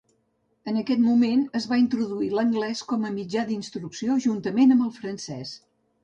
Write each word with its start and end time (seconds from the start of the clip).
En 0.69 0.77
aquest 0.79 1.01
moment 1.07 1.41
es 1.59 1.65
va 1.73 1.77
introduir 1.81 2.29
l'anglès 2.35 2.81
com 2.93 3.05
a 3.09 3.11
mitjà 3.17 3.43
d'instrucció 3.49 4.15
juntament 4.25 4.73
amb 4.77 4.87
el 4.87 4.91
francès. 4.97 5.53